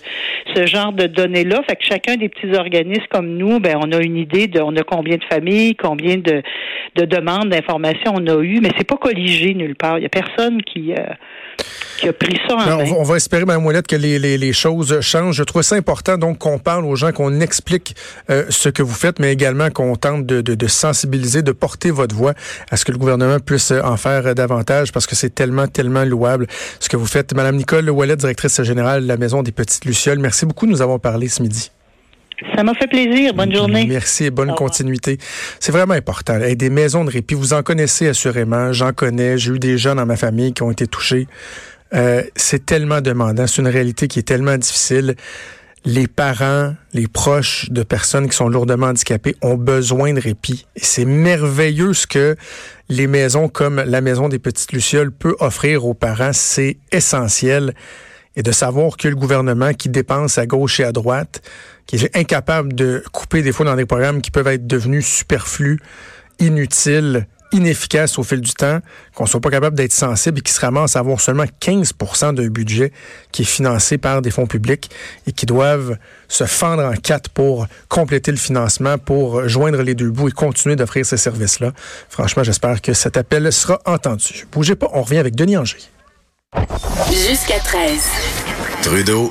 ce, 0.56 0.66
genre 0.66 0.92
de 0.92 1.08
données-là. 1.08 1.62
Fait 1.68 1.76
que 1.76 1.84
chacun 1.84 2.16
des 2.16 2.30
petits 2.30 2.56
organismes 2.56 3.06
comme 3.10 3.38
nous, 3.38 3.60
ben, 3.60 3.78
on 3.82 3.92
a 3.92 4.02
une 4.02 4.18
idée 4.18 4.48
de 4.48 4.60
on 4.62 4.76
a 4.76 4.84
combien 4.84 5.18
de 5.18 5.24
familles, 5.24 5.76
combien 5.76 6.18
de, 6.18 6.42
de 6.96 7.06
demandes 7.06 7.50
d'informations 7.50 8.14
on 8.16 8.28
a 8.28 8.42
eu, 8.42 8.60
mais 8.62 8.70
c'est 8.78 8.88
pas 8.88 8.98
colligé 8.98 9.54
nulle 9.54 9.76
part. 9.76 9.98
Il 9.98 10.04
y 10.04 10.06
a 10.06 10.10
personne 10.10 10.62
qui, 10.64 10.94
euh, 10.94 11.04
qui 12.00 12.08
a 12.08 12.14
pris 12.14 12.40
ça 12.48 12.56
en 12.56 12.80
On, 12.80 13.04
va 13.04 13.16
espérer, 13.18 13.46
Mme 13.46 13.66
Ouellette, 13.66 13.88
que 13.88 13.96
les, 13.96 14.20
les, 14.20 14.38
les, 14.38 14.54
choses 14.54 15.00
changent. 15.02 15.36
Je 15.36 15.44
trouve 15.44 15.62
ça 15.62 15.76
important 15.76 16.18
donc 16.18 16.40
qu'on 16.40 16.60
parle 16.60 16.86
aux 16.86 16.96
gens, 16.96 17.12
qu'on 17.12 17.40
explique 17.42 17.96
euh, 18.30 18.46
ce 18.50 18.70
que 18.70 18.82
vous 18.82 18.94
faites, 18.94 19.20
mais 19.20 19.32
également 19.32 19.70
qu'on 19.70 19.96
tente 19.96 20.26
de, 20.26 20.42
de, 20.42 20.56
de, 20.56 20.68
sensibiliser, 20.68 21.42
de 21.42 21.52
porter 21.52 21.92
votre 21.92 22.16
voix 22.16 22.34
à 22.72 22.78
ce 22.78 22.86
que 22.86 22.92
le 22.92 22.98
gouvernement 22.98 23.40
puisse 23.40 23.72
en 23.72 23.98
faire 23.98 24.34
davantage 24.36 24.92
parce 24.92 25.08
que 25.08 25.16
c'est 25.16 25.34
tellement, 25.34 25.68
tellement 25.68 26.06
louable 26.06 26.48
ce 26.80 26.90
que 26.90 26.98
vous 26.98 27.06
faites. 27.06 27.34
Madame 27.34 27.56
Nicole 27.56 27.90
Ouellette, 27.90 28.20
directrice 28.20 28.62
générale 28.64 29.04
de 29.04 29.08
la 29.08 29.18
Maison 29.18 29.44
des 29.44 29.52
Petites 29.52 29.86
Lucioles, 29.86 30.20
merci 30.20 30.46
beaucoup 30.46 30.66
nous 30.66 30.82
avoir 30.82 31.00
parlé 31.00 31.28
ce 31.28 31.42
midi. 31.42 31.72
Ça 32.56 32.64
m'a 32.64 32.74
fait 32.74 32.88
plaisir. 32.88 33.34
Bonne 33.34 33.54
journée. 33.54 33.86
Merci 33.88 34.26
et 34.26 34.32
bonne 34.32 34.54
continuité. 34.56 35.18
C'est 35.60 35.72
vraiment 35.72 35.94
important. 35.94 36.40
Et 36.40 36.56
des 36.56 36.70
maisons 36.70 37.04
de 37.04 37.12
répit, 37.12 37.36
vous 37.36 37.54
en 37.54 37.64
connaissez 37.64 38.08
assurément. 38.08 38.72
J'en 38.72 38.94
connais. 38.94 39.38
J'ai 39.38 39.52
eu 39.52 39.60
des 39.60 39.78
gens 39.78 39.96
dans 39.96 40.06
ma 40.06 40.16
famille 40.16 40.54
qui 40.54 40.64
ont 40.64 40.72
été 40.72 40.88
touchés. 40.88 41.28
Euh, 41.94 42.24
c'est 42.36 42.66
tellement 42.66 43.02
demandant. 43.02 43.48
C'est 43.48 43.62
une 43.62 43.68
réalité 43.68 44.08
qui 44.08 44.20
est 44.20 44.24
tellement 44.24 44.58
difficile. 44.58 45.16
Les 45.86 46.08
parents, 46.08 46.76
les 46.94 47.08
proches 47.08 47.70
de 47.72 47.84
personnes 47.84 48.28
qui 48.30 48.36
sont 48.36 48.50
lourdement 48.50 48.88
handicapées 48.88 49.36
ont 49.42 49.56
besoin 49.56 50.14
de 50.14 50.20
répit. 50.20 50.66
Et 50.76 50.84
c'est 50.84 51.06
merveilleux 51.06 51.94
ce 51.94 52.06
que 52.06 52.36
les 52.90 53.08
maisons 53.08 53.48
comme 53.48 53.76
la 53.76 54.02
maison 54.02 54.30
des 54.30 54.40
petites 54.40 54.74
lucioles 54.74 55.12
peut 55.12 55.36
offrir 55.40 55.86
aux 55.86 55.94
parents. 55.94 56.34
C'est 56.34 56.78
essentiel. 56.92 57.74
Et 58.36 58.44
de 58.44 58.52
savoir 58.52 58.98
que 58.98 59.08
le 59.08 59.16
gouvernement 59.16 59.74
qui 59.74 59.90
dépense 59.90 60.38
à 60.38 60.46
gauche 60.46 60.80
et 60.80 60.84
à 60.84 60.92
droite, 60.92 61.42
qui 61.86 61.98
est 61.98 62.16
incapable 62.16 62.74
de 62.74 63.04
couper 63.12 63.42
des 63.42 63.52
fois 63.52 63.66
dans 63.66 63.76
des 63.76 63.86
programmes 63.86 64.22
qui 64.22 64.32
peuvent 64.32 64.48
être 64.48 64.68
devenus 64.68 65.06
superflus, 65.06 65.80
inutiles, 66.40 67.28
inefficaces 67.52 68.18
au 68.20 68.24
fil 68.24 68.42
du 68.42 68.54
temps, 68.54 68.80
qu'on 69.16 69.26
soit 69.26 69.42
pas 69.42 69.50
capable 69.50 69.76
d'être 69.76 69.94
sensible 69.94 70.40
et 70.40 70.42
qui 70.42 70.54
se 70.54 70.62
ramasse 70.62 70.96
à 70.96 71.00
avoir 71.00 71.20
seulement 71.20 71.46
15 71.60 71.94
d'un 72.34 72.48
budget 72.48 72.92
qui 73.32 73.42
est 73.42 73.46
financé 73.46 73.98
par 73.98 74.22
des 74.22 74.32
fonds 74.32 74.48
publics 74.48 74.90
et 75.28 75.32
qui 75.32 75.46
doivent 75.46 75.98
se 76.28 76.46
fendre 76.46 76.84
en 76.84 76.94
quatre 76.94 77.30
pour 77.30 77.68
compléter 77.88 78.32
le 78.32 78.38
financement, 78.38 78.98
pour 78.98 79.48
joindre 79.48 79.82
les 79.82 79.96
deux 79.96 80.12
bouts 80.12 80.30
et 80.30 80.32
continuer 80.32 80.76
d'offrir 80.76 81.06
ces 81.06 81.18
services-là. 81.18 81.72
Franchement, 82.10 82.44
j'espère 82.44 82.82
que 82.82 82.94
cet 82.94 83.18
appel 83.18 83.52
sera 83.52 83.80
entendu. 83.86 84.46
Bougez 84.52 84.76
pas, 84.76 84.90
on 84.94 85.02
revient 85.02 85.18
avec 85.18 85.36
Denis 85.36 85.58
Anger. 85.58 85.78
Jusqu'à 87.12 87.60
13. 87.60 88.02
Trudeau 88.82 89.28